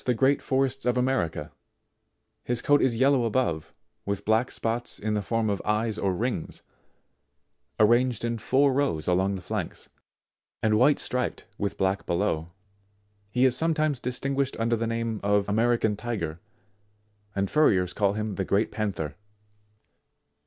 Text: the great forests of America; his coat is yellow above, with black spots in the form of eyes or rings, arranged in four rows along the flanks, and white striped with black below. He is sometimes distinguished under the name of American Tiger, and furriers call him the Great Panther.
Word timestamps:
the 0.07 0.15
great 0.15 0.41
forests 0.41 0.83
of 0.87 0.97
America; 0.97 1.51
his 2.43 2.59
coat 2.63 2.81
is 2.81 2.95
yellow 2.97 3.23
above, 3.23 3.71
with 4.03 4.25
black 4.25 4.49
spots 4.49 4.97
in 4.97 5.13
the 5.13 5.21
form 5.21 5.47
of 5.47 5.61
eyes 5.63 5.95
or 5.99 6.11
rings, 6.11 6.63
arranged 7.79 8.25
in 8.25 8.39
four 8.39 8.73
rows 8.73 9.07
along 9.07 9.35
the 9.35 9.43
flanks, 9.43 9.89
and 10.63 10.79
white 10.79 10.97
striped 10.97 11.45
with 11.59 11.77
black 11.77 12.07
below. 12.07 12.47
He 13.29 13.45
is 13.45 13.55
sometimes 13.55 13.99
distinguished 13.99 14.57
under 14.59 14.75
the 14.75 14.87
name 14.87 15.19
of 15.21 15.47
American 15.47 15.95
Tiger, 15.95 16.39
and 17.35 17.47
furriers 17.47 17.93
call 17.93 18.13
him 18.13 18.33
the 18.37 18.43
Great 18.45 18.71
Panther. 18.71 19.15